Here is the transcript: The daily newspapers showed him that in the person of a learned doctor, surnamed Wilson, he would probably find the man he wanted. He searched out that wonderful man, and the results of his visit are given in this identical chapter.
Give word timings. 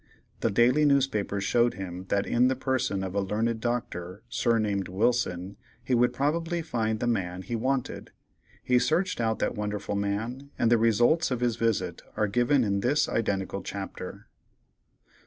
The 0.39 0.49
daily 0.49 0.83
newspapers 0.83 1.43
showed 1.43 1.75
him 1.75 2.05
that 2.09 2.25
in 2.25 2.47
the 2.47 2.55
person 2.55 3.03
of 3.03 3.13
a 3.13 3.21
learned 3.21 3.59
doctor, 3.61 4.23
surnamed 4.29 4.87
Wilson, 4.87 5.57
he 5.83 5.93
would 5.93 6.11
probably 6.11 6.63
find 6.63 6.99
the 6.99 7.05
man 7.05 7.43
he 7.43 7.55
wanted. 7.55 8.09
He 8.63 8.79
searched 8.79 9.21
out 9.21 9.37
that 9.37 9.53
wonderful 9.53 9.95
man, 9.95 10.49
and 10.57 10.71
the 10.71 10.79
results 10.79 11.29
of 11.29 11.41
his 11.41 11.55
visit 11.55 12.01
are 12.17 12.25
given 12.25 12.63
in 12.63 12.79
this 12.79 13.07
identical 13.07 13.61
chapter. 13.61 14.27